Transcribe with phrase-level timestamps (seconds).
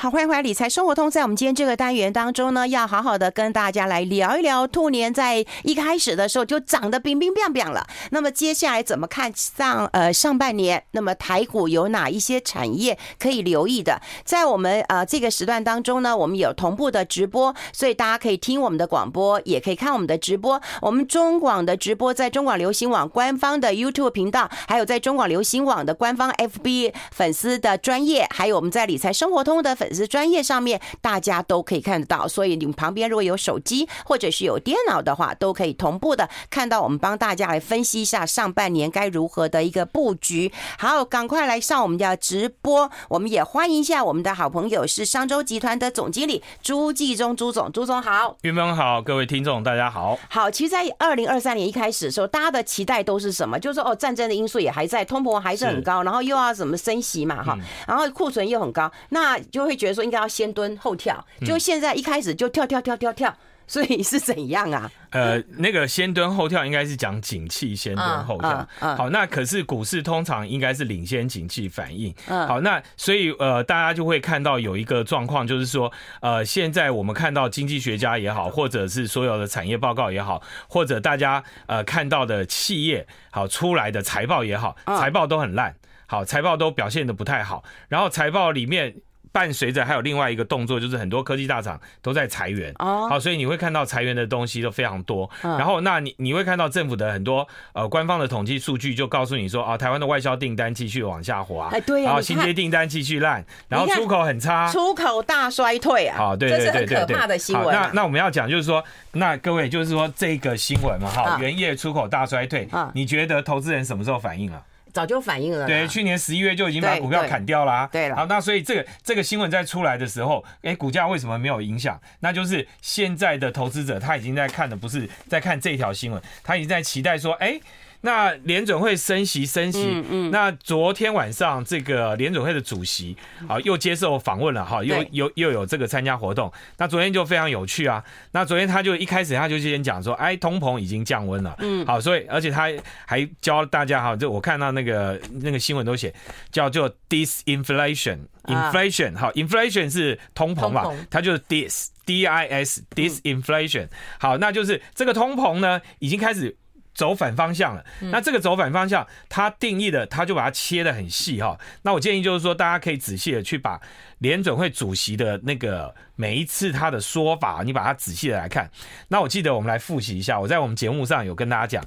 [0.00, 1.10] 好，欢迎回来，理财生活通。
[1.10, 7.84] 在我们今天这个单元当中呢，要好好的跟大家来聊一聊兔年在一开始的时候就涨得冰冰冰冰了。
[8.12, 10.84] 那么接下来怎么看上呃上半年？
[10.92, 14.00] 那么台股有哪一些产业可以留意的？
[14.24, 20.62] 在我们呃这个时段当中呢，我们有同步的直播，所以大家可以听我们的广播，也可以看我们的直播。
[20.80, 32.26] 我们中广的直播在中广流行网官方的 YouTube 频道，还有在中广流行网的官方 FB 粉丝的专业，还有我们在理财生活通的粉丝专业上面，大家都可以看得到。
[32.28, 40.52] 所以你们旁边如果有手机或者是有电脑的话，都可以同步的看到我们帮大家来分析一下上半年该如何的一个布局。
[40.78, 42.90] 好，赶快来上我们的直播。
[43.08, 50.18] 我们也欢迎一下我们的好朋友是商周集团的总经理朱继忠朱总，朱总好，云峰好，各位听众大家好。
[50.28, 53.58] 好，其实，在二零二三年一开始的时候，大家的期待都是什么？
[53.58, 61.24] 就是说，哦，战争的因素也还在，通膨还是很高，然后又要什么升息嘛，哈，然后库存又很高，那就会觉得说应该要先蹲后跳。
[61.46, 63.34] 就现在一开始就跳跳跳跳跳。
[63.70, 64.90] 所以 是怎样啊？
[65.10, 68.66] 呃，那个先蹲后跳应该是讲景气先蹲后跳。
[68.78, 72.14] 好，那可是股市通常应该是领先景气反应。
[72.26, 85.76] 好，那所以呃，大家就会看到有一个状况，就是说呃，现在我们看到经济学家也好，或者是所有的产业报告也好，或者大家呃看到的企业好出来的财报也好，财报都很烂。
[86.06, 87.62] 好，财报都表现的不太好。
[87.88, 88.94] 然后财报里面。
[89.32, 93.08] 伴随着还有另外一个动作，就是很多科技大厂都在裁员，哦。
[93.08, 95.28] 好，所以你会看到裁员的东西都非常多。
[95.42, 107.74] 然后，那你你会看到政府的很多呃官方的统计数据，就告诉你说啊，台湾的外销订单继续往下滑，哎，对，然后新接订单继续烂，然后出口很差，出口大衰退啊，好，对对对对对，可怕的新闻。
[107.74, 114.62] 那那我们要讲就是说，那各位就是说这个新闻嘛，哈，原业出口大衰退，你觉得投资人什么时候反应啊？
[114.92, 122.00] 早就反映了，对，去年十一月就已经把股票砍掉啦，啊，对了，好，那所以这个这个新闻在出来的时候，哎，股价为什么没有影响？
[122.20, 127.60] 那就是现在的投资者他已经在看的不是在看这条新闻，他已经在期待说，哎。
[128.00, 133.16] 那联准会升息升息，嗯嗯，那昨天晚上这个联准会的主席
[133.48, 136.52] 啊又接受访问了哈，又又又有这个参加活动。
[136.76, 138.04] 那昨天就非常有趣啊。
[138.30, 142.70] 那昨天他就一开始他就先讲说，哎，通膨已经降温了，嗯，好，所以而且他
[143.04, 146.14] 还教大家哈，就我看到那个那个新闻都写
[146.52, 153.88] 叫做 disinflation，inflation 好，inflation 是通膨嘛，它就是 dis d i s disinflation，
[154.20, 156.56] 好，那就是这个通膨呢已经开始。
[156.98, 161.56] 走反方向了，那这个走反方向，它定义的，它就把它切的很细哈。
[161.82, 163.80] 那我建议就是说，大家可以仔细的去把
[164.18, 168.68] 联准会主席的那个每一次他的说法，你把它仔细的来看。
[169.06, 171.84] 那我记得我们来复习一下，我在我们节目上有跟大家讲，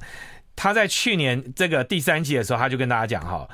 [0.55, 3.49] 他在去年这个第三季的时候，他就跟大家讲哈，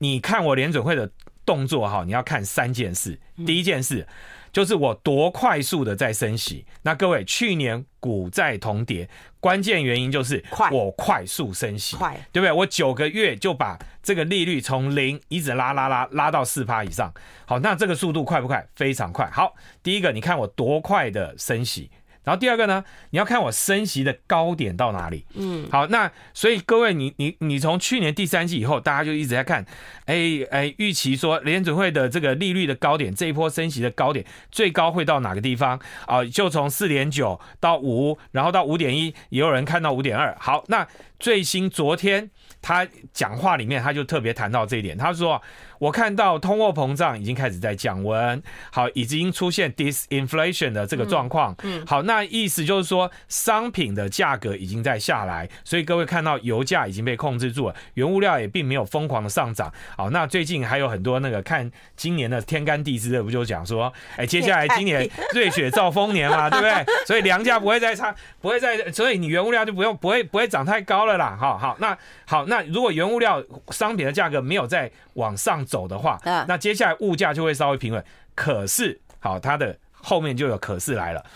[0.00, 1.10] 你看我联准会的
[1.46, 4.06] 动作哈，你要看三件事，第一件事。
[4.54, 9.08] 就是我多快速的在升息，那各位去年股债同跌，
[9.40, 12.52] 关键原因就是我快速升息，快，对不对？
[12.52, 17.12] 我九个月就把这个利率从零一直拉拉拉拉到四趴以上，
[17.44, 18.64] 好，那这个速度快不快？
[18.76, 19.28] 非常快。
[19.32, 21.90] 好，第一个你看我多快的升息。
[22.24, 25.24] 然后第二个呢，你要看我升息的高点到哪里。
[25.34, 29.64] 嗯，好，那所以各位，你你你从去年第三季以后，大家就一直在看，
[30.06, 36.24] 哎哎，预期说联准会的这个利率的高点，这一波升息的高点最高会到哪个地方啊？
[36.24, 40.36] 就从四点九到五，然后到五点一，也有人看到五点二。
[40.40, 40.86] 好，那
[41.18, 42.30] 最新昨天
[42.62, 45.40] 他讲话里面他就特别谈到这一点，他说。
[45.84, 66.82] 我看到通货膨胀已经开始在降温，好，已经出现 disinflation 的这个状况，嗯，好，那意思就是说商品的价格已经在下来，所以各位看到油价已经被控制住了，原物料也并没有疯狂的上涨，好，那最近还有很多那个看今年的天干地支的不就讲说，哎，接下来今年瑞雪兆丰年嘛，对不对？
[67.04, 71.94] 所以粮价不会再差，不会再，所以你原物料就不用不会不会涨太高了啦，好好，那
[72.24, 75.62] 好，那如果原物料商品的价格没有再往上。
[75.74, 78.04] 走的话，那接下来物价就会稍微平稳。
[78.36, 81.26] 可是，好，它的后面就有可是来了。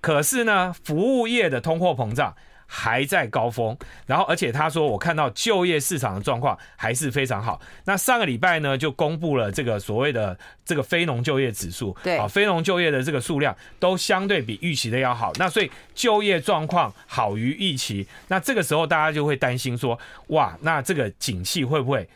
[0.00, 2.32] 可是呢，服务业的通货膨胀
[2.64, 3.76] 还在高峰。
[4.06, 7.60] 然后，而且他说，我看到就业市场的状况还是非常好。
[7.86, 15.32] 那上个礼拜呢，就公布了这个所谓的这个非农就业指数，对，啊，非农就业的这个数量都相对比预期的要好。
[15.40, 18.06] 那所以就业状况好于预期。
[18.28, 19.98] 那这个时候大家就会担心说，
[20.28, 22.08] 哇，那这个景气会不会？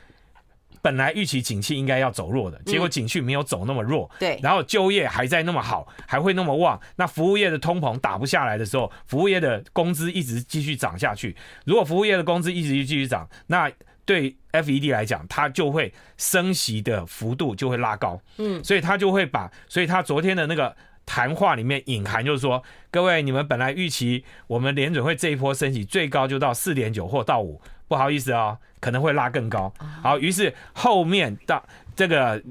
[0.82, 4.10] 本来预期景气应该要走弱的，结果景气没有走那么弱。
[4.18, 6.78] 对，然后就业还在那么好，还会那么旺。
[6.96, 11.34] 那服务业的通膨打不下来的时候，服务业的工资一直继续涨下去。
[11.64, 13.70] 如果服务业的工资一直继续涨，那
[14.04, 20.74] 对 FED 来讲，它就会升息的幅度就会拉高，嗯，所以它就会把，所以它昨天的那个
[21.06, 27.60] 谈话里面隐含就是说，各位你们本来预期我们联准会这一波升息最高就到四点九或到五，
[27.92, 29.70] 不好意思啊、哦，可能会拉更高。
[30.02, 31.62] 好，于是后面到
[31.94, 32.42] 这个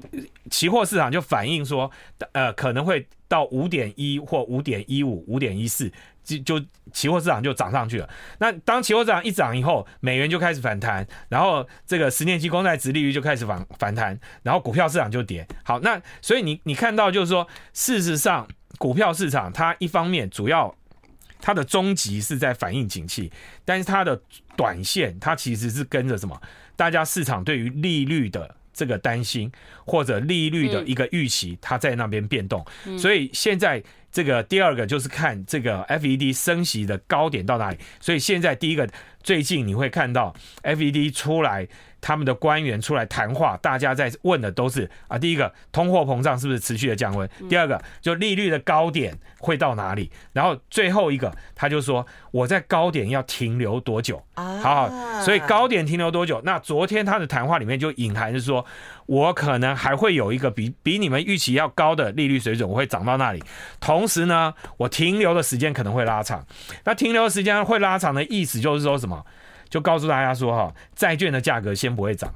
[0.52, 1.90] 期货市场就反映说，
[2.30, 5.90] 呃，可能会到五点一或五点一五、五点一四。
[6.22, 8.08] 就就期货市场就涨上去了。
[8.38, 15.44] 那当期货市场一涨以后，美元就开始反弹，然后这个十年期公债殖利率就开始反反弹，然后股票市场就跌。
[15.64, 18.46] 好，那所以你你看到就是说，事实上
[18.78, 20.72] 股票市场它一方面主要
[21.42, 23.30] 它的终极是在反映景气，
[23.66, 24.18] 但是它的
[24.56, 26.40] 短线它其实是跟着什么？
[26.74, 29.52] 大家市场对于利率的这个担心
[29.84, 32.64] 或者利率的一个预期，它在那边变动。
[32.96, 33.82] 所以现在。
[34.12, 38.86] 这个第二个就是看这个 FED 升息的高点到哪里，所以现在第一个
[39.22, 41.66] 最近你会看到 FED 出来。
[42.02, 47.26] 他们的官员出来谈话，大家在问的都是啊，第一个通货膨胀是不是持续的降温？
[47.48, 50.10] 第二个就利率的高点会到哪里？
[50.32, 54.22] 然后最后一个他就说我在高点要停留多久？
[54.34, 56.42] 好，好所以高点停留多久？
[56.44, 58.66] 那昨天他的谈话里面就隐含是说，
[59.06, 63.40] 我可能还会有一个比比你们预期要高的利率水准，我会涨到那里。
[63.78, 66.44] 同时呢，我停留的时间可能会拉长。
[66.84, 69.24] 那停留的时间会拉长的意思就是说什么？
[69.72, 72.30] 就告诉大家说哈，债券的价格先不会涨。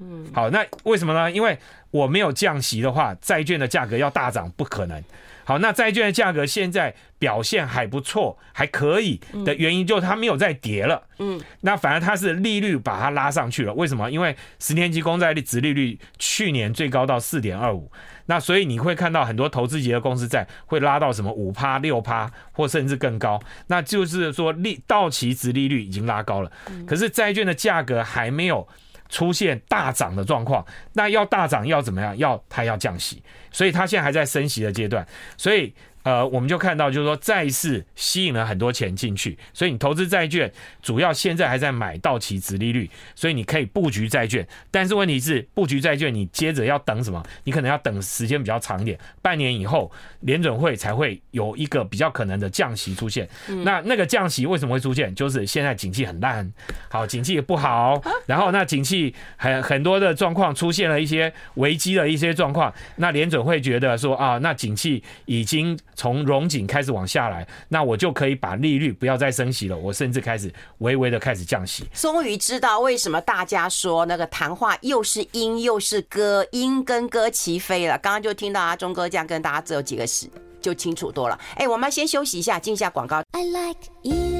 [0.00, 1.30] 嗯，好，那为什么呢？
[1.30, 1.56] 因为
[1.92, 5.00] 我没有降息的话，债券的价格要大涨不可能。
[5.44, 11.00] 好，那债券的价格现在表现还不错，还可以的原因就是它没有再跌了。
[11.18, 13.72] 嗯，那反而它是利率把它拉上去了。
[13.74, 14.10] 为什么？
[14.10, 17.88] 因为十年期公债的殖利率去年最高到四点二五。
[18.30, 26.52] 那所以你会看到很多投资级的公司债会拉到什么五趴六趴或甚至更高，那就是说利到期值利率已经拉高了，
[26.86, 28.64] 可是债券的价格还没有
[29.08, 32.16] 出现大涨的状况，那要大涨要怎么样？
[32.18, 35.04] 要它要降息，所以它现在还在升息的阶段，
[35.36, 35.74] 所以。
[36.02, 40.50] 呃，我们就看到，就是说债市吸引了很多钱进去，所以你投资债券
[40.82, 44.46] 主要现在还在买到期值利率，所以你可以布局债券。
[44.70, 47.22] 但是问题是，布局债券你接着要等什么？
[47.44, 53.28] 你可能要等时间比较长一点，半年以后联准会才会有一个比较可能的降息出现。
[53.64, 55.14] 那那个降息为什么会出现？
[55.14, 56.50] 就是现在景气很烂，
[56.88, 65.78] 好，景气也不好，然后那景气很很多的状况出现了一些危机的一些状况，那联准会觉得说啊，那景气已经。
[66.00, 71.84] 从融景开始往下来，那我就可以把利率不要再升息了，我甚至开始微微的开始降息。
[71.92, 77.98] 终于知道为什么大家说那个谈话又是鹰又是歌，鹰跟歌齐飞了。
[77.98, 80.26] 刚刚就听到阿忠哥这样跟大家只有几个事，
[80.62, 81.38] 就清楚多了。
[81.56, 83.22] 哎，我们先休息一下，进一下广告。
[83.32, 84.39] I like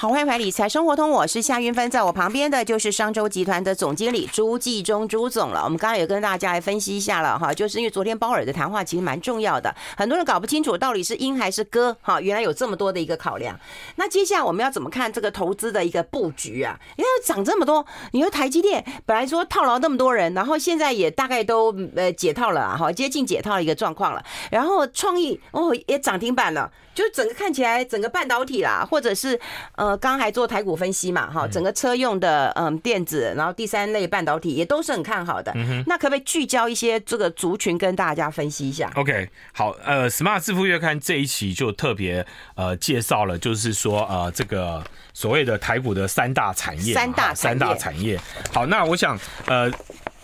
[0.00, 5.62] 好，欢迎回来理财生活通，我是夏韵芬，在我旁边的就是商周集团的总经理朱继忠朱总了。
[5.62, 13.54] 我们刚刚也跟大家来分析一下了哈，就是因为昨天鲍尔的谈话其实蛮重要的，很多人搞不清楚到底是鹰还是鸽哈，原来有这么多的一个考量。
[13.96, 16.80] 那接下来我们要怎么看这个投资的一个布局啊？
[16.96, 24.24] 因为涨这么多，你说台积电本来说套牢那么多人，然后现在也大概都呃解套了哈，接近解套的一个状况了。
[24.50, 26.72] 然后创意哦也涨停板了。
[27.00, 29.40] 就整个看起来，整个半导体啦，或者是
[29.76, 35.50] 呃，刚刚还做台股分析嘛，哈，整个车用的嗯电子，然后第三类半导体也都是很看好的。
[35.54, 48.20] 嗯、那可不可以聚焦一些这个族群跟大家分析一下？OK，好，呃，Smart 致富月刊这一期就特别呃介绍了，就是说呃这个所谓的台股的三大产业，三大三大产业。
[48.52, 49.72] 好，那我想呃。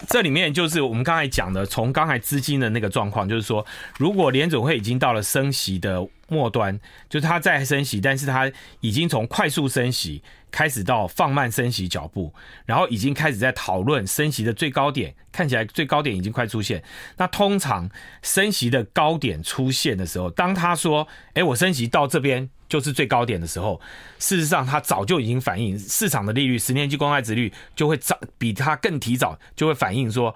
[0.08, 3.64] 这里面就是我们刚才讲的，从刚才资金的那个状况，就是说，
[3.96, 6.78] 如果联总会已经到了升息的末端，
[7.08, 12.32] 就是它在升息，但是它已经从快速升息开始到放慢升息脚步，
[12.64, 16.82] 然后已经开始在讨论升息的最高点，看起来最高点已经快出现。
[17.16, 17.90] 那通常
[18.22, 23.80] 升息的高点出现的时候，当他说：“哎，我升息到这边。”就是最高点的时候，
[24.18, 30.34] 事实上它早就已经反映市场的利率，十年期公开殖率就会早比它更提早就会反映说，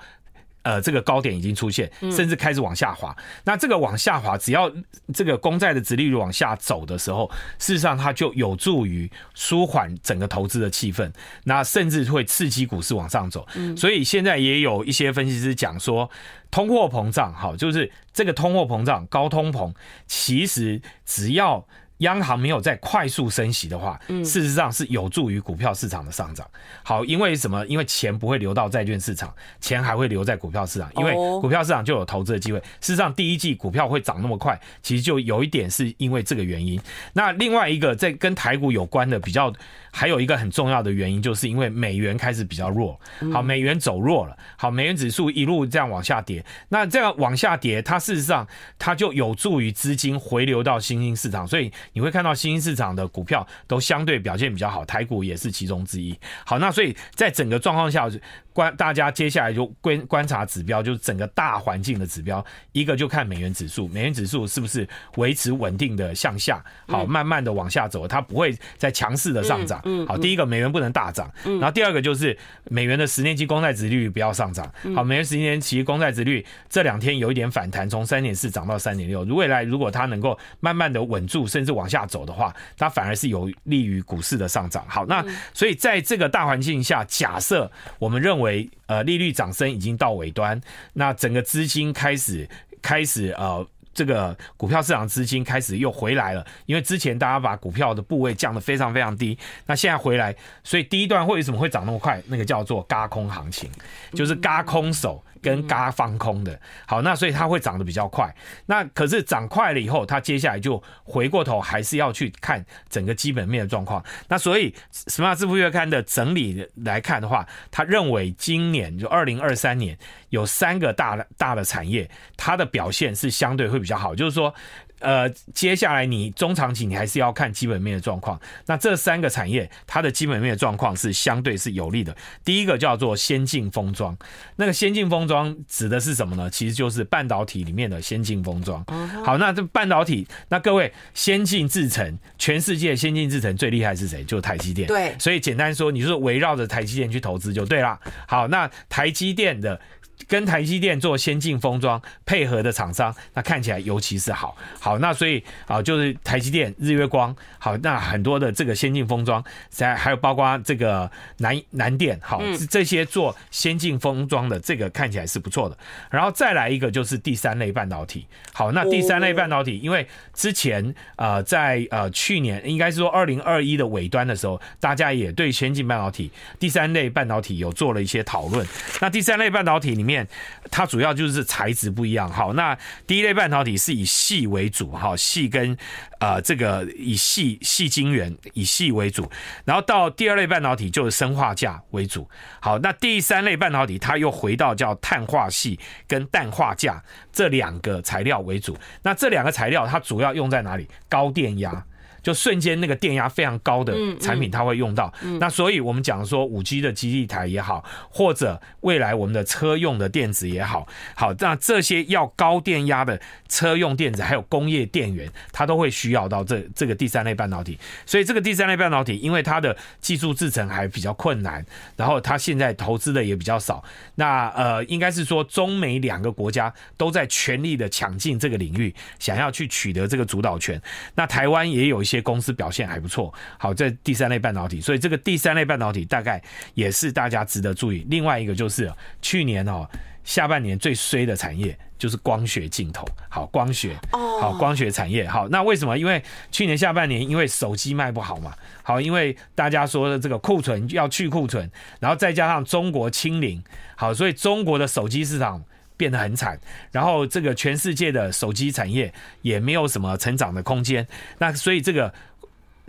[0.62, 3.16] 呃，这个高点已经出现，甚至开始往下滑。
[3.44, 4.70] 那这个往下滑，只要
[5.14, 11.10] 这个公债的殖利率往下走的时候，事实上它就有助于舒缓整个投资的气氛，
[11.44, 13.46] 那甚至会刺激股市往上走。
[13.76, 16.10] 所以现在也有一些分析师讲说，
[16.50, 19.72] 通货膨胀，好，就是这个通货膨胀、高通膨，
[20.06, 21.66] 其实只要
[22.00, 26.47] 央行没有在快速升息的话，事实上是有助于股票市场的上涨。
[26.83, 27.66] 好，因为什么？
[27.66, 32.59] 因为钱不会流到债券市场，钱还会留在股票市场，因为股票市场就有投资的机会。
[32.80, 36.80] 事实上，第一季股票会涨那么快，其实就有一点是因为这个原因。
[37.12, 39.52] 那另外一个在跟台股有关的比较。
[39.92, 42.97] 还有一个很重要的原因，就是因为美元开始比较弱，
[43.33, 48.47] 好，美元走弱了，好，美元指数一路这样往下跌，那这样往下跌，它事实上
[48.78, 56.16] 它就有助于资金回流到新兴市场，所以你会看到新兴市场的股票都相对表现比较好，台股也是其中之一。
[56.44, 58.09] 好，那所以在整个状况下，
[58.52, 69.80] 观大家接下来就观观察指标，就是整个大环境的指标，一个就看美元指数，美元指数是不是维持稳定的向下，好，慢慢的往下走，它不会再强势的上涨。
[69.85, 74.71] 嗯，好，第一个美元不能大涨，然后第二个就是美元的十年期公债值率不要上涨。
[74.95, 79.23] 好，美元十年期公债值率这两天有一点反弹，从三点四涨到三点六。
[79.23, 84.85] 未来如果它能够慢慢的稳住，甚至往下走的话，它反而是有利于股市的上涨。
[84.88, 88.50] 好，那所以在这个大环境下，假设我们认为
[88.87, 90.61] 呃利率涨升已经到尾端，
[90.95, 92.49] 那整个资金开始
[92.80, 93.66] 开始呃。
[93.92, 102.23] 这个股票市场资金开始又回来了，因为之前大家把股票的部位降得非常非常低，那现在回来，所以第一段会为什么会涨那么快？
[102.28, 103.69] 那个叫做轧空行情，
[104.14, 105.23] 就是轧空手。
[105.42, 108.35] 跟嘎放空的，好，那所以它会涨得比较快。
[108.66, 114.04] 那可是涨快了以后，它接下来就回过头，还是要去看整个基本面的状况。
[114.28, 124.54] 那所以《Smart 致富月刊》的整理来看的话，他认为今年就二零二三年有三个大的大的产业，它的表现是相对会比较好，就是说。
[125.00, 128.40] 呃，接下来你中长期你还是要看基本面的状况。
[128.66, 132.16] 那这三个产业它的基本面的状况是相对是有利的。
[132.45, 134.16] 第一个叫做先进封装，
[134.57, 136.49] 那个先进封装指的是什么呢？
[136.49, 138.85] 其实就是半导体里面的先进封装。
[139.25, 144.23] 好，那这半导体，那各位先进制程，全世界先进制程最厉害是谁？
[144.25, 144.87] 就是台积电。
[144.87, 147.99] 对，所以简单说，你就是围绕着台积电去投资就对了。
[148.26, 149.80] 好，那台积电的。
[150.28, 154.56] 跟台积电做先进封装配合的厂商，那看起来尤其是好。
[154.78, 165.76] 好，那所以啊，就是台积电、日月光，好，那很多的这个先进封装，在还有包括这个南南电，好，这些做先进封装的这个看起来是不错的。
[166.10, 168.26] 然后再来一个就是第三类半导体。
[168.52, 178.66] 好，那第三类半导体，因为之前呃在呃去年应该是说二零二一的尾端的时候，大家也对先进半导体、第三类半导体有做了一些讨论。
[179.00, 180.09] 那第三类半导体里面。
[180.10, 180.26] 面
[180.70, 182.76] 它主要就是材质不一样，好，那
[183.06, 185.76] 第一类半导体是以细为主，哈，细跟
[186.18, 189.30] 呃这个以细细晶圆以细为主，
[189.64, 192.28] 然后到第二类半导体就是砷化镓为主，
[192.60, 197.00] 好，那第三类半导体它又回到叫碳化系跟氮化镓
[197.32, 200.88] 这两个材料为主，那这两个材料它主要用在哪里？
[201.08, 201.84] 高电压。
[202.22, 205.12] 就瞬间那个电压非常高的产品，它会用到。
[205.38, 217.78] 那所以我们讲说五 G 的基地台也好，或者未来我们的车用的电子也好，好，那这些要高电压的车用电子还有工业电源，它都会需要到这这个第三类半导体。
[218.06, 221.64] 所以这个第三类半导体，因为它的技术制程还比较困难，
[221.96, 223.82] 然后它现在投资的也比较少。
[224.14, 230.80] 那呃，应该是说中美两个国家都在全力的抢进这个领域，想要去取得这个主导权。
[231.14, 236.42] 那台湾也有一些公司表现还不错，好，在第三类半导体，所以这个第三类半导体大概
[236.74, 238.06] 也是大家值得注意。
[238.10, 239.88] 另外一个就是去年哦，
[240.24, 245.96] 下半年最衰的产业就是光学镜头，好，光学，好，光学产业，好，那为什么？
[245.96, 248.52] 因为去年下半年因为手机卖不好嘛，
[248.82, 253.62] 好，因为大家说的这个库存要去库存，然后再加上中国清零，
[253.96, 255.62] 好，所以中国的手机市场。
[256.00, 256.59] 变得很惨，
[256.90, 261.07] 然后这个全世界的手机产业也没有什么成长的空间，
[261.38, 262.11] 那所以这个。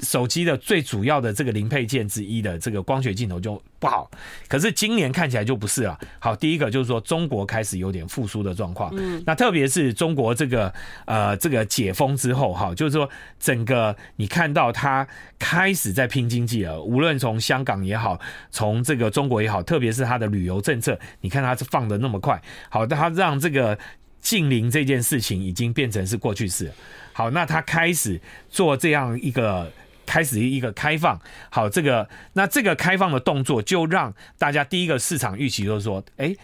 [0.02, 4.10] 手机的最主要的这个零配件之一的这个光学镜头就不好，
[4.48, 5.98] 可是今年看起来就不是了。
[6.20, 10.74] 好，第一个就是说中国开始有点复苏的状况，嗯，那特别是中国这个
[11.06, 23.78] 呃这个解封之后哈，就是说整个你看到它开始在拼经济了，无论从香港也好，从这个中国也好，特别是它的旅游政策，你看它是放的那么快，好，它让这个
[24.20, 26.72] 近邻这件事情已经变成是过去式。
[27.14, 29.72] 好，那它开始做这样一个。
[30.06, 36.36] 开始一个开放，好，这个那这个开放的动作就让大家第一个市场预期就是说，哎，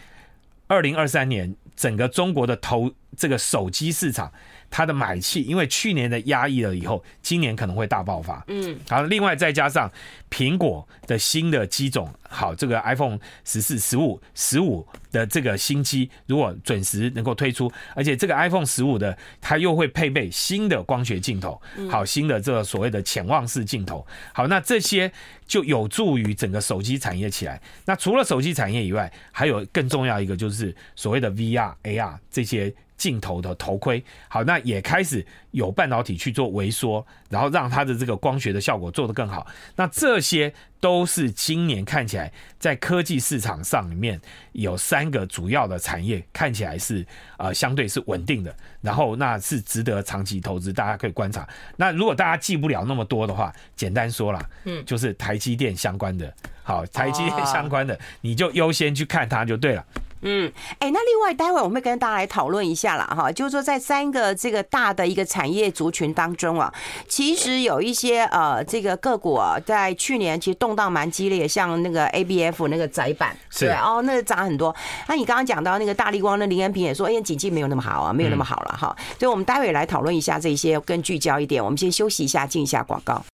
[0.66, 4.32] 二零二三年整个中国的投这个手机市场。
[4.70, 8.44] 它的买气，因为去年的压抑了以后，今年可能会大爆发。
[8.48, 9.90] 嗯，好，另外再加上
[10.28, 21.58] 苹果的新的机种，好，这个 iPhone 十四、十五、十五的这个新机，如果准时能够推出，而且这个 iPhone 十五的它又会配备新的光学镜头，
[21.90, 25.10] 好，新的这个所谓的潜望式镜头，好，那这些
[25.46, 27.58] 就有助于整个手机产业起来。
[27.86, 32.74] 那除了手机产业以外，还有更重要一个就是所谓的 VR、AR 这些。
[32.98, 39.46] 镜头的头盔，好，那也开始有半导体去做微缩，然后让它的这个光学的效果做得更好。
[39.76, 44.20] 那这些都是今年看起来在科技市场上里面
[44.52, 47.06] 有三个主要的产业，看起来是
[47.38, 51.48] 呃相对是稳定的，然后那是值得长期投资，大家可以观察。
[51.76, 59.86] 那如果大家记不了那么多的话，简单说啦，嗯，就是台积电相关的，好，台积电相关的，你就优先去看它就对了。
[60.22, 66.72] 嗯，哎，那另外待会我们会跟大家来讨论一下了哈，就是说在三个这个大的一个产业族群当中啊，
[67.06, 74.74] 其实有一些呃这个个股啊，在去年其实动荡蛮激烈，像那个 ABF 那个窄板，对哦，那个涨很多。
[75.06, 78.96] 那你刚刚讲到那个大力光，那林恩平也说，哎，景气没有那么好啊，没有那么好了哈。
[79.18, 81.64] 所以我们待会来讨论一下这些，更聚焦一点。
[81.64, 83.24] 我们先休息一下，进一下广告。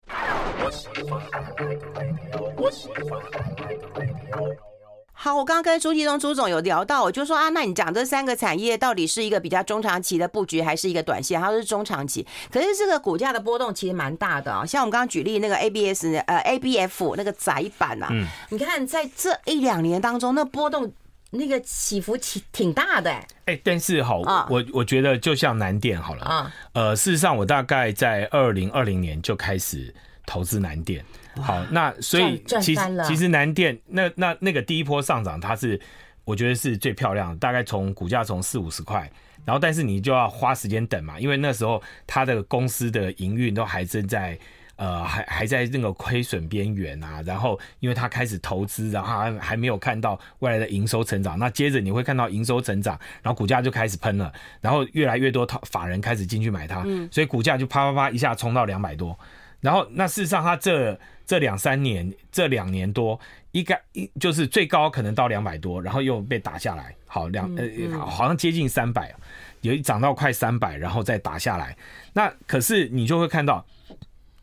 [5.25, 11.41] 好，我刚刚跟朱继东朱总有聊到，我就说啊，那你讲这三个产业到底是一个比较中长期的布局，还是一个短线？
[11.41, 14.67] 它是中长期，可是这个股价的波动其实蛮大的啊。
[14.67, 20.93] 像我们刚刚举例那个 ABS 呃 ABF 那个窄板啊，嗯，你看在这一两年当中，那波动
[21.31, 23.27] 那个起伏挺挺大的哎。
[23.47, 24.19] 哎，但是好，
[24.51, 29.95] 我我觉得就像南电好了啊，呃，事实上我大概在二零二零年就开始
[30.27, 31.03] 投资南电。
[31.43, 35.81] 好，那所以其实其实南电那那那个第一波上涨，它是
[36.25, 39.11] 我觉得是最漂亮的，大概从股价从四五十块，
[39.45, 44.39] 然后但是你就要花时间等嘛，因为那时候它的公司的营运都还正在
[44.77, 59.17] 呃还还在那个亏损边缘啊，然后因为他开始投资，然后还还没有看到未来的营收成长，那接着你会看到营收成长，然后股价就开始喷了，然后越来越多法人开始进去买它，所以股价就啪啪啪一下冲到两百多，
[59.65, 60.97] 然后那事实上他这。
[61.27, 63.19] 这两三年，这两年多，
[63.53, 69.15] 应该一就是最高可能到两百多，然后又被打下来，好两呃好像接近三百，
[69.63, 71.75] 有一涨到快三百，然后再打下来。
[72.13, 73.65] 那可是你就会看到，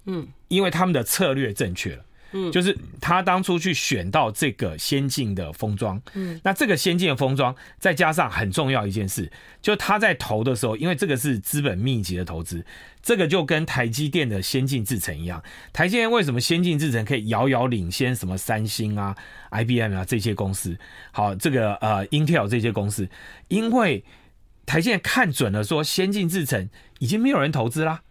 [0.06, 2.04] 嗯，因为他们的策略正确了。
[2.32, 12.66] 嗯，就是他当初去选到这个先进的封装，嗯，那这个先进的封装，再加上很重要一件事，就他在投的时候，因为这个是资本密集的投资，
[13.02, 15.44] 这个就跟台积电的先进制程一样。
[15.74, 19.16] 台积电为什么先进制程可以遥遥领先什么三星啊、
[19.52, 20.78] IBM 啊这些公司？
[21.12, 23.08] 好，这个呃 Intel 这些公司，
[23.50, 24.04] 因为
[24.66, 28.02] 台积电看准了说先进制程已经没有人投资啦。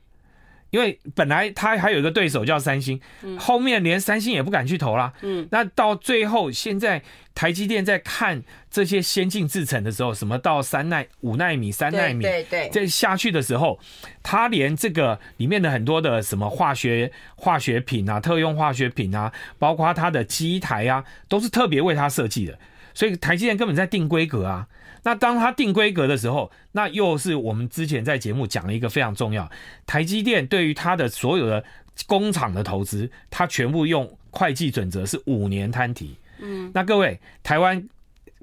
[0.71, 3.01] 因为本来他还有一个对手叫三星，
[3.39, 5.13] 后面连三星也不敢去投啦。
[5.23, 7.03] 嗯，那到最后，现在
[7.35, 13.79] 台积电在看这些先进制程的时候，什么到三奈、五奈米、三奈米，对对，这下去的时候，
[14.23, 22.59] 他连这个里面的很多的什么化学化学品啊、特用化学品啊，包括它的机台啊，都是特别为它设计的。
[22.95, 24.67] 所以台积电根本在定规格啊。
[25.03, 29.51] 那当他定规格的时候，那又是我们之前在节目讲了一个非常重要，
[29.87, 31.65] 台积电对于它的所有的
[32.07, 36.17] 工厂的投资，它全部用会计准则是五年摊提。
[36.41, 37.89] 嗯，那各位台湾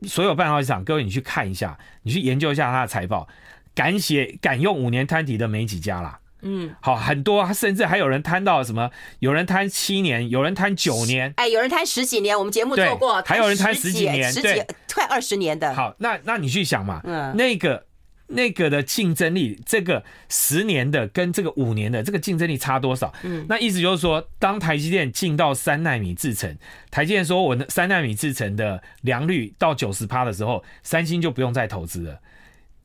[0.04, 3.28] 所有半导体厂，各位你去看一下，你去研究一下它的财报，
[3.74, 6.20] 敢写敢用五年摊提的没几家啦。
[6.42, 8.92] 嗯，好，很多，甚至还有人摊到什么？
[9.20, 12.38] 有人摊七年，有人摊九年，哎，有人摊十几年。
[12.38, 15.74] 我们节目做过，还有人摊十几年，十几，快二十年的。
[15.74, 17.86] 好，那那你去想嘛，嗯，那个
[18.28, 23.12] 那个的竞争力，这个十年的跟这个五年的这个竞争力差多少？
[23.24, 26.56] 嗯，那意思就是说，当台积电进到三纳米制程，
[26.92, 32.20] 台积电说我三纳米制程的良率到九十趴的时候，三星就不用再投资了。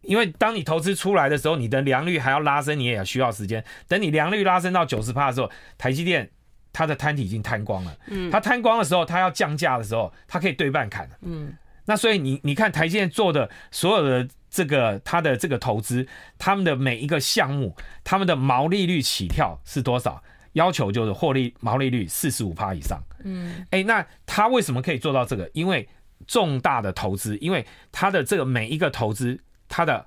[0.02, 3.64] 因为当你投资出来的时候，你的良率还要拉升，你也要需要时间。
[3.86, 6.28] 等你良率拉升到九十趴的时候，台积电
[6.72, 7.96] 它的摊体已经摊光了。
[8.08, 11.08] 嗯，它摊光的时候，它要降价的时候，它可以对半砍。
[11.20, 20.22] 嗯，那所以你你看台积电做的所有的这个它的这个投资，他们的每一个项目，他们的毛利率起跳是多少？
[20.54, 23.00] 要求就是获利毛利率四十五趴以上。
[23.22, 25.48] 嗯，哎，那他为什么可以做到这个？
[25.54, 25.88] 因为
[26.26, 29.38] 重大的投资，因为他的这个每一个投资。
[29.72, 30.04] 它的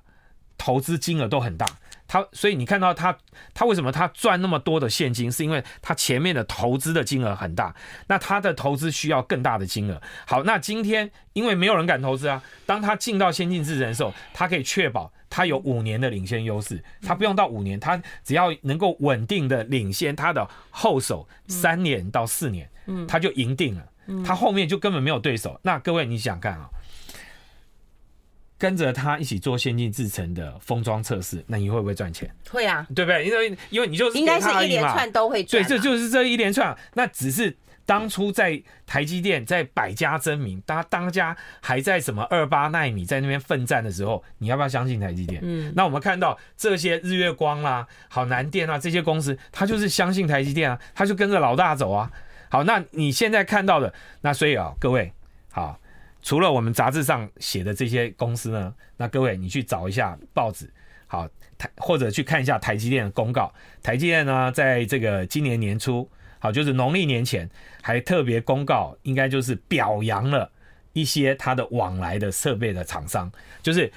[0.56, 1.66] 投资金额都很大。
[2.08, 3.18] 他所以你看到他
[3.52, 7.74] 他为什么他赚那么多的现金，是因为他前面的投资的金额很大，
[8.06, 10.00] 那他的投资需要更大的金额。
[10.24, 25.58] 好，那今天因为没有人敢投资啊，当他进到先进制程的时候，他可以确保他有五年的领先优势，他不用到五年，他只要能够稳定的领先他的后手三年到四年，嗯他就赢定了，他后面就根本没有对手。
[25.64, 26.70] 那各位你想看啊？
[28.58, 32.30] 跟着他一起做先进制程的封装测试，那你会不会赚钱？
[32.50, 33.26] 会啊，对不对？
[33.26, 35.62] 因为因为你就是应该是一连串都会赚。
[35.62, 36.76] 对，这就是这一连串。
[36.94, 45.40] 那只是当初在台积电在百家争鸣，当当家还在什么二八奈米在那边奋战的时候，你要不要相信台积电？
[45.44, 45.70] 嗯。
[45.76, 52.10] 那我们看到这些日月光啦、啊、好南电啊这些公司，他就是相信台积电啊，他就跟着老大走啊。
[52.48, 53.92] 好，那你现在看到的，
[54.22, 55.12] 那所以啊，各位
[55.50, 55.78] 好。
[56.26, 60.68] 除了我们杂志上写的这些公司呢，那各位你去找一下报纸，
[61.06, 63.54] 好台或者去看一下台积电的公告。
[63.80, 66.10] 台积电呢，在这个今年年初，
[66.40, 67.48] 好就是农历年前，
[67.80, 70.50] 还特别公告，应该就是表扬了
[70.94, 73.30] 一些它的往来的设备的厂商，
[73.62, 73.88] 就是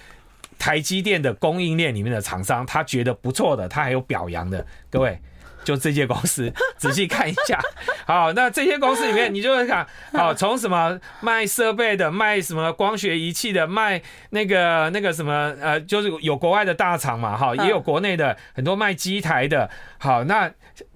[0.59, 5.19] 台积电的供应链里面的厂商，他觉得不错的，他还有表扬的，各位。
[5.63, 7.59] 就这些公司， 仔细看一下。
[8.05, 19.69] 好，那这些公司里面，你就会看， 好，从什么卖设备的，卖什么光学仪器的，卖那个那个什么，呃，就是有国外的大厂嘛，哈，也有国内的很多卖机台的。
[19.97, 20.51] 好，那。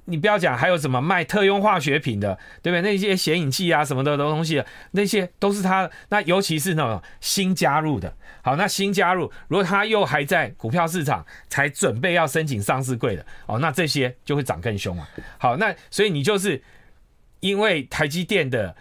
[0.06, 2.82] 你不要讲，还有什么卖特用化学品的，对不对？
[2.82, 4.62] 那些显影剂啊什么的东西，
[4.92, 5.90] 那些都是他。
[6.10, 15.08] 那尤其是那种新加入的，好，那新加入，如果他又还在股票市场，才准备要申请上市柜的，哦，那这些就会涨更凶啊。
[15.38, 16.62] 好，那所以你就是
[17.40, 18.76] 因为台积电的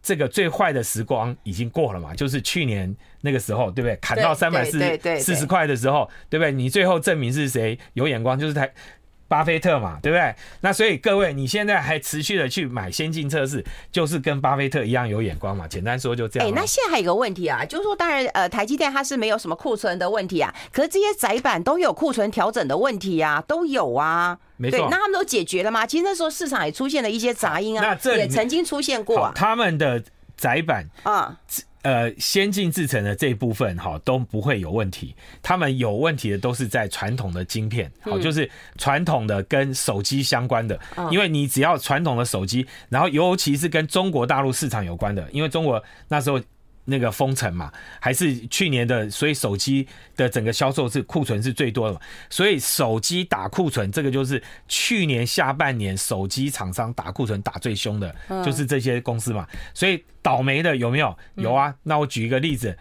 [0.00, 3.96] 这个最坏的时光已经过了嘛，就是去年那个时候，对不对？
[3.96, 4.78] 砍到三百四
[5.18, 6.52] 四十块的时候，对不对？
[6.52, 8.72] 你最后证明是谁有眼光，就是台。
[9.28, 10.34] 巴菲特嘛，对不对？
[10.62, 13.62] 那所以各位，你现在还持续的去买先进测试，
[13.92, 15.68] 就是跟巴菲特一样有眼光嘛。
[15.68, 16.48] 简单说就这样。
[16.48, 24.38] 哎、欸，那现在还有一个问题啊，就是说，当然，呃，台积电它是没有什么库存的问题啊，可是这些窄板都有库存调整的问题啊，都有啊。
[24.56, 24.88] 没错。
[24.90, 25.86] 那他们都解决了吗？
[25.86, 29.32] 其实那时候市场也出现了一些杂音啊，那这也曾经出现过、啊。
[29.34, 30.02] 他们的
[30.36, 31.36] 窄板啊。
[31.82, 40.78] 呃，先进制程的这一部分哈都不会有问题，他们有问题的都是在传统的晶片，好，就是传统的跟手机相关的，
[41.10, 46.40] 因为你只要传统的手机，然后尤其是跟中国大陆市场有关的，因为中国那时候。
[46.90, 47.70] 那个封城嘛，
[48.00, 59.46] 还是去年的，所以手机的整个销售是库存是最多的嘛，所以手机打库存，这个就是去年下半年手机厂商打库存打最凶的，就是这些公司嘛。
[59.74, 61.16] 所以倒霉的有没有？
[61.34, 61.74] 有啊。
[61.82, 62.76] 那我举一个例子，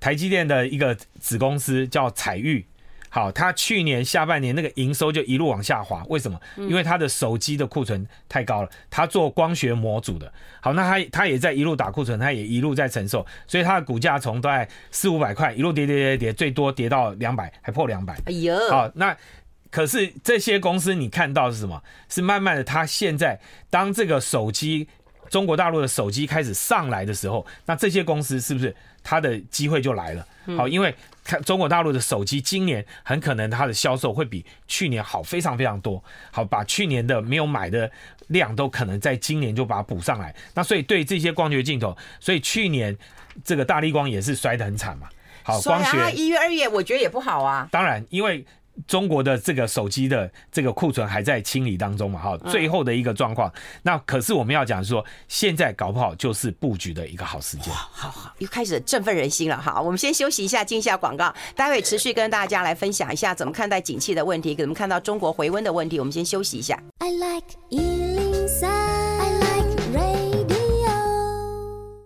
[0.00, 2.64] 台积电的一个子公司叫采钰。
[3.12, 6.40] 好，他去年下半年那个营收就一路往下滑，为什么？
[6.56, 10.32] 因为他的手机的库存太高了，他做光学模组的。
[10.60, 18.14] 好，那他他也在一路打库存，他也一路在承受，所以他的股价从大概四五百块一路跌跌跌跌，最多跌到两百，还破两百。
[18.26, 19.16] 哎呦，好，那
[19.72, 21.82] 可是这些公司你看到是什么？
[22.08, 24.86] 是慢慢的，他现在当这个手机
[25.28, 30.24] 中国大陆的手机开始上来的时候，那这些公司是不是他的机会就来了？
[30.56, 30.94] 好，因为。
[31.30, 36.02] 看中国大陆的手机，今年很可能它的销售会比去年好非常非常多。
[36.32, 37.88] 好，把去年的没有买的
[38.26, 40.34] 量都可能在今年就把它补上来。
[40.54, 42.96] 那所以对这些光学镜头，所以去年
[43.44, 45.08] 这个大力光也是摔得很惨嘛。
[45.44, 47.68] 好，光学一月二月我觉得也不好啊。
[47.70, 48.44] 当然，因为。
[48.86, 53.52] 中国的这个手机的这个库存还在清理当中嘛，哈，最后的一个状况。
[53.82, 57.72] 那可是我们要讲说，现在搞不好就是布局的一个好时间。
[57.72, 59.60] 好好，又开始振奋人心了。
[59.60, 65.98] 好，我们先休息一下，进一下广告，待会持续跟大家来分享一下怎么看待景气的问题，怎么看到中国回温的问题。
[65.98, 66.80] 我们先休息一下。
[66.98, 67.46] I like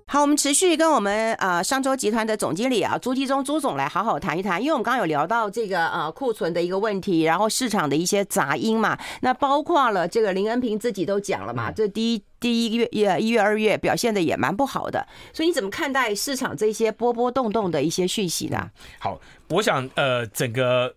[0.07, 18.71] 好，我们持续跟我们呃商周集团的总经理啊朱继忠朱总来好好谈一谈，因为我们刚刚有聊到这个呃库存的一个问题，然后市场的一些杂音嘛，那包括了这个林恩平自己都讲了嘛，这第一第一个月一月二月表现的也蛮不好的，所以你怎么看待市场这些波波动动的一些讯息呢？
[18.99, 20.95] 好，我想呃整个。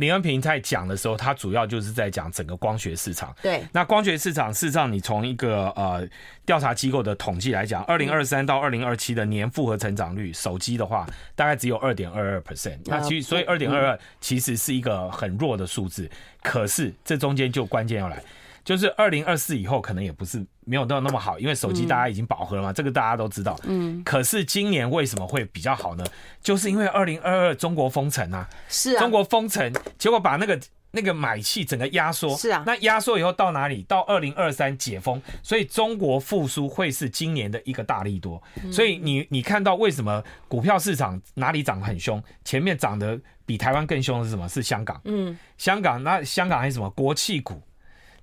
[0.00, 3.32] 林恩平在讲的时候，他主要就是在讲整个光学市场。
[3.42, 6.08] 对，那光学市场事实上，你从一个呃
[6.46, 12.78] 调查机构的统计来讲，二零二三到二零二七的年复合成长率，手机的话大概只有二点二二 percent。
[12.86, 16.10] 那其实所以二点二二其实是一个很弱的数字。
[16.42, 18.22] 可是这中间就关键要来，
[18.64, 23.58] 就是二零二四以后可能也不是没有到那么好，因为手机大家已经饱和了嘛，这个大家都知道。
[23.64, 24.02] 嗯。
[24.04, 26.04] 可是今年为什么会比较好呢？
[26.42, 30.58] 就是因为二零二二中国封城啊，是啊，中国封城，结果把那个。
[30.92, 33.84] 那个买气整个压缩，是啊，那压缩以后到哪里？
[33.84, 38.42] 到二零二三解封，所以中国复苏会是今年的一个大利多。
[38.72, 42.20] 所以你你看到为什么股票市场哪里涨很凶？
[42.44, 44.48] 前面涨得比台湾更凶的是什么？
[44.48, 45.00] 是香港。
[45.04, 47.62] 嗯，香港那香港还有什么国企股？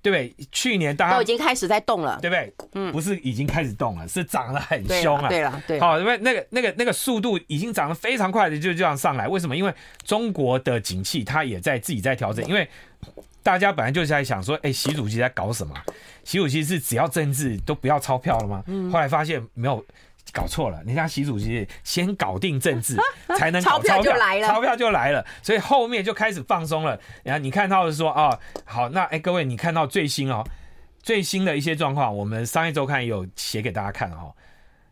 [0.02, 0.46] 对不对？
[0.52, 2.52] 去年大家都已经开始在动了，对不对？
[2.74, 5.28] 嗯，不是已经开始动了，是涨得很凶啊。
[5.28, 9.26] 对了，对，好，因为那个那个那个速度已经涨得非常快的，就这样上来。
[9.26, 9.56] 为什么？
[9.56, 9.72] 因为
[10.04, 12.44] 中国的景气它也在自己在调整。
[12.46, 12.68] 因为
[13.42, 15.74] 大家本来就是在想说，哎，习主席在搞什么？
[16.24, 18.62] 习主席是只要政治都不要钞票了吗？
[18.66, 19.84] 嗯，后来发现没有。
[20.32, 22.96] 搞错了，你看习主席先搞定政治，
[23.38, 26.98] 才能搞钞票就来了，钞票就来了，所以后面就开始放松了。
[27.22, 30.44] 然后你看到的说啊、哦，好，那哎，各位你看到最新哦，
[31.02, 34.34] 最新的一些状况，我们商业周刊也有写给大家看哦。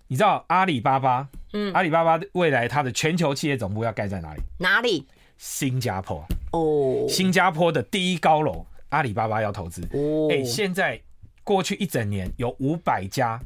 [0.09, 4.41] 你知道阿里巴巴，嗯，阿里巴巴未来它的全球企业总部要盖在哪里？
[4.59, 5.07] 哪里？
[5.37, 10.29] 新加坡哦，新加坡的第一高楼，阿里巴巴要投资哦。
[10.31, 10.99] 哎，现在
[11.45, 13.39] 过去一整年有五百家。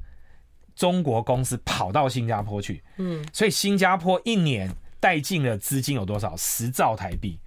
[0.80, 6.34] 中国公司跑到新加坡去，嗯，所以新加坡一年带进的资金有多少？
[6.38, 7.38] 十兆台币。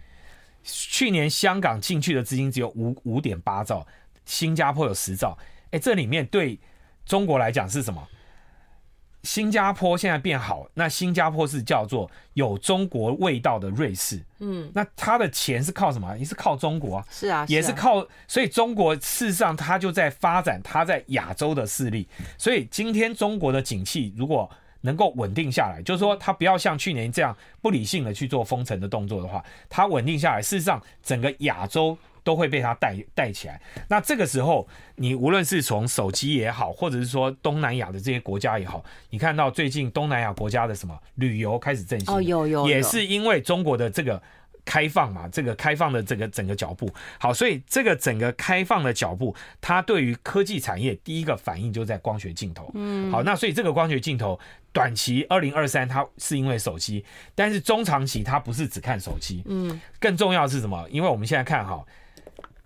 [0.62, 3.84] 去年香港进去的资金只有五五点八兆，
[4.24, 5.36] 新加坡有十兆。
[5.72, 6.60] 哎，这里面对
[7.08, 8.08] 中国来讲是什么？
[9.23, 16.15] 新加坡现在变好，那新加坡是叫做有中国味道的瑞士，嗯，那它的钱是靠什么？
[16.17, 22.07] 也是靠中国啊，是啊，也是靠，所以中国事实上它就在发展它在亚洲的势力，
[22.38, 24.49] 所以今天中国的景气如果
[24.81, 31.97] 能够稳定下来，就是说它不要像去年这样不理性的去做封城的动作的话，它稳定下来，事实上整个亚洲。
[32.23, 33.62] 都会被它带带起来。
[33.89, 44.21] 那这个时候，你无论是从手机也好，或者是说东南亚的这些国家也好，你看到最近东南亚国家的什么旅游开始振兴，哦，有有，也是因为中国的这个
[44.65, 46.89] 开放嘛，这个开放的这个整个脚步。
[47.19, 52.71] 好，所以这个整个开放的脚步，它对于科技产业第一个反应就在光学镜头。
[52.73, 54.39] 嗯，好，那所以这个光学镜头
[54.71, 57.03] 短期二零二三它是因为手机，
[57.36, 59.43] 但是中长期它不是只看手机。
[59.45, 60.88] 嗯，更重要的是什么？
[60.89, 61.83] 因为我们现在看哈。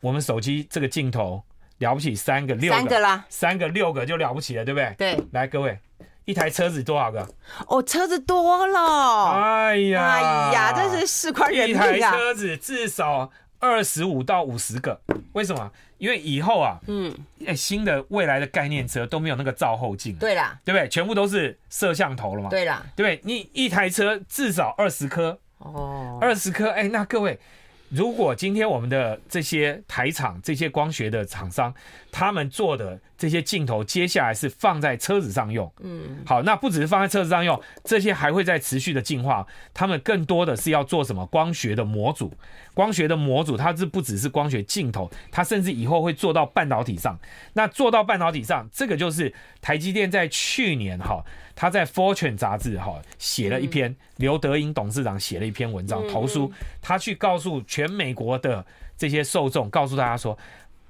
[0.01, 1.43] 我们手机这个镜头
[1.79, 4.93] 了不起，三个六个，三个啦，三个六个就了不起了，对不对？
[4.97, 5.77] 对，来各位，
[6.25, 7.27] 一台车子多少个？
[7.67, 10.21] 哦，车子多了，哎呀，哎
[10.53, 11.95] 呀，这是事关人命啊！
[11.95, 14.99] 一台车子至少二十五到五十个，
[15.33, 15.71] 为什么？
[15.97, 17.11] 因为以后啊，嗯，
[17.47, 20.87] 哎，新的未来的概念车都没有那个照后镜，对啦，对不对？
[20.87, 23.21] 全部都是摄像头了嘛，对啦，对不对？
[23.23, 27.39] 你一台车至少二十颗，哦，二十颗，哎，那各位。
[27.89, 31.73] 如果今天我们的这些台厂、这些光学的厂商，
[32.17, 39.45] 他们做的这些镜头，接下来是放在车子上用，嗯，好，那不只是放在车子上用，这些还会在持续的进化。
[39.71, 41.23] 他们更多的是要做什么？
[41.27, 42.33] 光学的模组，
[42.73, 47.19] 光学的模组，它是不只是光学镜头，它甚至以后会做到半导体上。
[47.53, 51.23] 那做到半导体上，这个就是台积电在去年哈。
[51.55, 56.51] 他在《Fortune》杂志哈写了一篇，刘德英董事长写了一篇文章投书，
[56.81, 60.37] 他去告诉全美国的这些受众，告诉大家说，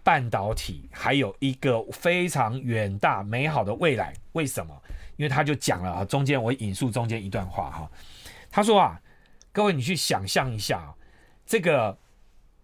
[0.08, 4.14] 半导体还有一个非常远大美好的未来。
[4.32, 4.74] 为什么？
[5.18, 7.92] 因为他就讲了啊，中间我引述中间一段话哈，
[8.50, 9.02] 他说啊，
[9.52, 10.96] 各位你去想象一下，
[11.46, 11.98] 这个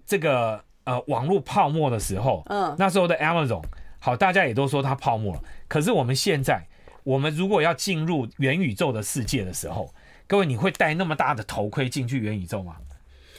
[0.05, 3.61] 这个呃网络泡沫的时候，嗯，那时候的 Amazon
[3.99, 6.65] 好，大家也都说它泡沫了，可是我们现在。
[7.03, 9.93] 我们如果要进入元宇宙的世界的时候，
[10.25, 12.77] 各位，你会戴那么大的头盔进去元宇宙吗？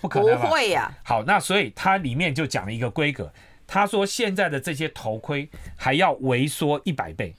[0.02, 0.92] 不可能，不会呀。
[1.02, 3.32] 好，那所以它里面就讲了一个规格，
[3.66, 7.34] 他说现在的这些头盔还要萎缩一百倍，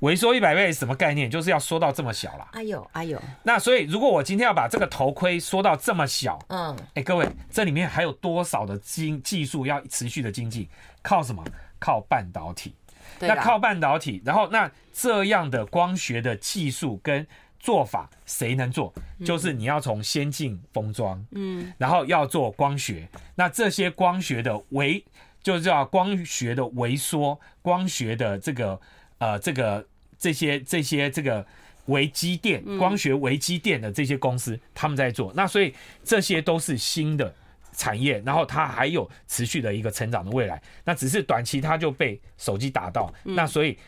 [0.00, 1.30] 萎缩一百倍是什么概念？
[1.30, 2.48] 就是要缩到这么小了。
[2.52, 3.20] 哎呦，哎呦。
[3.42, 10.68] 那所以如果我今天要把这个头盔缩到这么小，嗯，哎，各位，这里面还有多少的经技术要持续的经济？
[11.02, 11.44] 靠什么？
[11.78, 12.74] 靠半导体。
[13.18, 17.26] 那靠半导体，然后那这样的光学的技术跟
[17.58, 18.92] 做法，谁能做？
[19.24, 25.04] 就是你要从先进封装，嗯，然后要做光学，那这些光学的微，
[25.42, 28.80] 就叫光学的微缩，光学的这个
[29.18, 29.86] 呃这个
[30.18, 31.46] 这些这些这个
[31.86, 35.74] 微机电，光学微机电的这些公司他们在做，那所以
[36.04, 37.34] 这些都是新的。
[37.72, 43.78] 产业，然后它还有持续的一个成长的未来，那只是短期它就被手机打到，那所以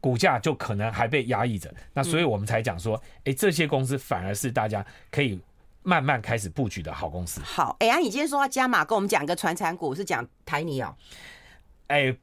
[0.00, 5.40] 股价就可能还被压抑着，那所以我们才讲说，哎，这些公司反而是大家可以
[5.82, 7.40] 慢慢开始布局的好公司。
[7.42, 10.94] 好，哎呀，你今天说要加码，跟我们讲个传产股，是讲台泥哦。
[11.88, 12.16] 哎，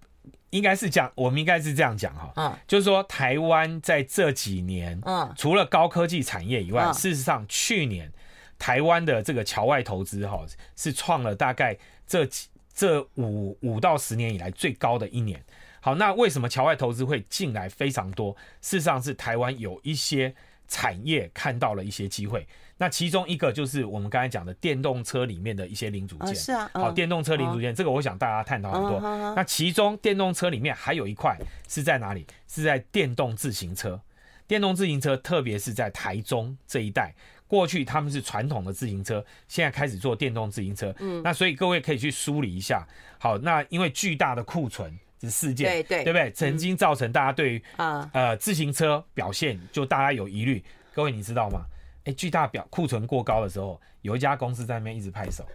[0.50, 8.12] 应该是讲，我们应该是这样讲哈，嗯，就是说台湾在这几年，嗯，除了高科技产业以外，事实上去年
[8.58, 10.44] 台湾的这个桥外投资哈
[10.76, 15.44] 是创了大概这几这五五到十年以来最高的一年。
[15.82, 18.36] 好，那为什么桥外投资会进来非常多？
[18.62, 20.34] 事实上是台湾有一些
[20.68, 22.48] 产业看到了一些机会。
[22.80, 26.34] 那其中一个就是我们刚才讲的电动车里面的一些零组件。
[26.34, 26.68] 是啊。
[26.74, 29.00] 好，电动车零组件，这个我想大家探讨很多。
[29.36, 31.38] 那其中电动车里面还有一块
[31.68, 32.26] 是在哪里？
[32.48, 34.02] 是在电动自行车。
[34.48, 37.14] 电动自行车，特别是在台中这一带，
[37.46, 40.96] 过去他们是传统的自行车，现在开始做电动自行车。
[41.00, 41.22] 嗯。
[41.22, 42.88] 那所以各位可以去梳理一下。
[43.20, 44.98] 好，那因为巨大的库存。
[45.22, 46.32] 这事件，对对，对不对？
[46.32, 50.64] 曾经造成大家对于啊呃自行车表现就大家有疑虑。
[50.94, 51.66] 各位你知道吗？
[52.06, 55.46] 哎，巨大表库存过高的时候，有一家公司在那边一直拍手。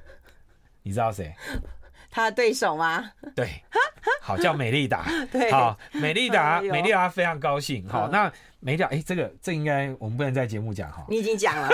[0.83, 1.35] 你知道谁？
[2.11, 3.11] 他的对手吗？
[3.35, 3.49] 对，
[4.21, 5.05] 好叫美利达。
[5.33, 7.89] 对，好美利达，美利达非常高兴。
[7.89, 8.31] 好，那
[8.61, 11.05] 美利达，哎，这个这应该我们不能在节目讲哈。
[11.09, 11.69] 你已经讲了。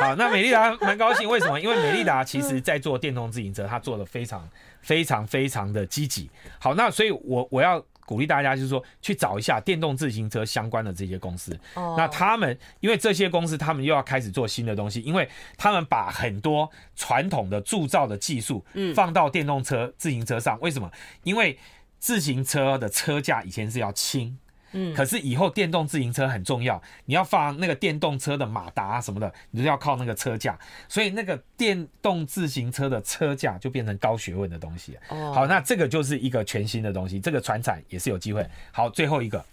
[0.00, 1.58] 好，那美利达蛮高兴，为什么？
[1.60, 4.48] 因为美利达其实在做电动自行车，他做的非常。
[4.82, 7.80] 非常非常的积极，好，那所以我我要
[8.12, 11.58] 鼓励大家，就是说去找一下电动自行车相关的这些公司。
[11.72, 20.60] 哦，那他们因为这些公司，他们又要开始做新的东西，因为他们把很多传统的铸造的技术，嗯，放到电动车自行车上。
[20.60, 20.92] 为什么？
[21.22, 21.58] 因为
[21.98, 24.36] 自行车的车架以前是要轻。
[24.72, 30.58] 嗯，可是以后电动自行车很重要，你要放那个电动车的马达啊什么的，你就要靠那个车架，
[30.88, 34.98] 所以那个电动自行车的车架就变成高学问的东西。
[35.10, 38.46] 哦，好，那这个就是一个全新的东西，这个船产也是有机会。
[38.70, 39.44] 好，最后一个，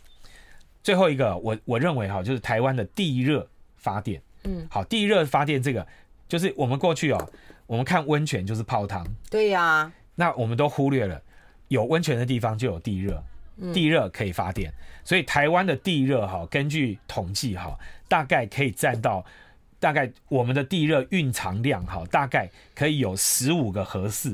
[0.82, 4.22] 最后一个，我我认为哈，就是台湾的地热发电。
[4.46, 5.86] 嗯，好，地热发电这个
[6.28, 7.30] 就是我们过去哦，
[7.68, 9.06] 我们看温泉就是泡汤。
[9.30, 11.22] 对呀，那我们都忽略了，
[11.68, 13.22] 有温泉的地方就有地热。
[13.74, 19.26] 地热可以发电，所以台湾的地热哈，根据统计哈，大概可以占到
[19.80, 24.34] 大概我们的地热蕴藏量哈，大概可以有十五个核四。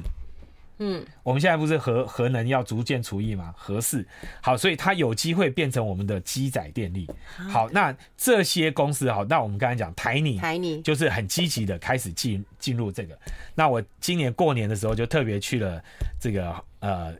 [0.77, 3.53] 嗯，我们现在不是核核能要逐渐除役吗？
[3.57, 4.05] 核四
[4.41, 7.09] 好，所以它有机会变成我们的机载电力。
[7.49, 13.17] 好，那这些公司哈，那我们刚才讲台泥，台泥就是很积极的开始进进入这个。
[13.55, 15.81] 那我今年过年的时候就特别去了
[16.19, 17.13] 这个呃。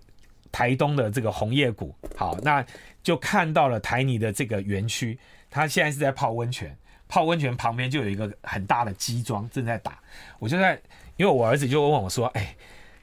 [0.56, 2.66] 台东的这个红叶谷，好，那
[3.04, 5.20] 就看到了台泥的这个园区，
[5.52, 6.74] 它现在是在泡温泉，
[7.10, 10.00] 泡温泉旁边就有一个很大的机桩正在打，
[10.40, 10.82] 我就在，
[11.18, 12.56] 因为我儿子就问我说，哎，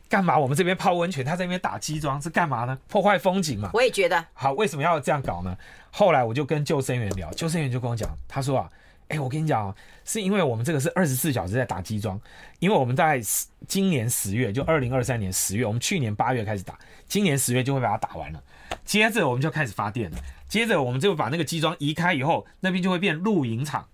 [0.09, 2.79] 干嘛我们这边泡温泉，他在那边打机桩是干嘛呢？
[2.89, 3.69] 破坏风景嘛？
[3.75, 4.25] 我也觉得。
[4.33, 5.55] 好，为什么要这样搞呢？
[5.91, 8.71] 后来我就跟救生员聊，救生员就跟我讲，他说啊。
[9.13, 9.75] 哎，我跟你讲，
[10.07, 12.19] 是因为我们这个是二十四小时在打机桩，
[12.61, 13.21] 因为我们在
[13.69, 18.43] 今年十月，就二零二三年十月，我们去年八月开始打，今年十月就会把它打完了。
[18.87, 20.17] 接着我们就开始发电了，
[20.49, 23.87] 接着我们就把那个机桩移开以后，那边就会变露营场。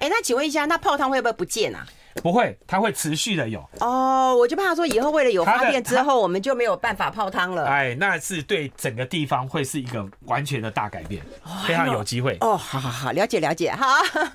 [0.00, 1.86] 哎，那请问一下，那泡汤会不会不见啊？
[2.22, 3.64] 不会，它会持续的有。
[3.80, 7.66] 哦，我就怕说以后为了有发电之后，我们就没有办法泡汤了。
[7.66, 11.22] 哎，那是对整个地方会是一个完全的大改变，
[11.66, 12.36] 非常有机会。
[12.40, 13.86] 哦，好好好，了解了解，好，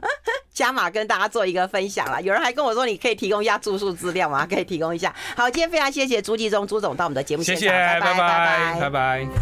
[0.54, 2.22] 加码跟大家做一个分享了。
[2.22, 4.46] 有人还跟我说，你可以提供一下住宿资料吗？
[4.46, 5.14] 可以提供一下。
[5.36, 8.80] 好，今天非常谢谢朱继宗朱总到我们的节目现场，谢谢，拜拜，拜拜。
[8.80, 9.28] 拜拜。